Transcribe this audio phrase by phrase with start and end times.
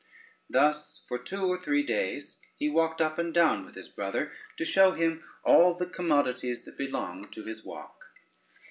[0.49, 4.65] Thus for two or three days he walked up and down with his brother to
[4.65, 8.03] show him all the commodities that belonged to his walk.